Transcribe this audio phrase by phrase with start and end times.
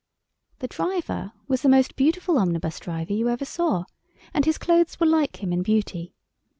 [0.57, 3.83] The driver was the most beautiful omnibus driver you ever saw,
[4.33, 6.15] and his clothes were like him in beauty.